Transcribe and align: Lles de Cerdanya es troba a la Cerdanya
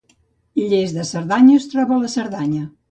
Lles 0.71 0.95
de 0.97 1.05
Cerdanya 1.11 1.61
es 1.61 1.71
troba 1.75 1.97
a 1.99 2.05
la 2.05 2.13
Cerdanya 2.19 2.69